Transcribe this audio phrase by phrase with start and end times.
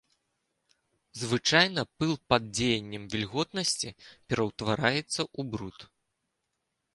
[1.23, 3.89] Звычайна пыл пад дзеяннем вільготнасці
[4.29, 5.79] ператвараецца ў бруд.